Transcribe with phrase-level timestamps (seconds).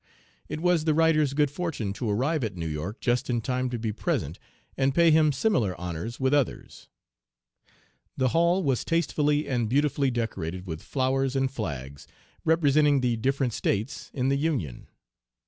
[0.49, 3.77] It was the writer's good fortune to arrive at New York just in time to
[3.77, 4.39] be present
[4.75, 6.89] and pay him similar honors with others.
[8.17, 12.07] The hall was tastefully and beautifully decorated with flowers and flags,
[12.43, 14.87] representing the different States in the Union.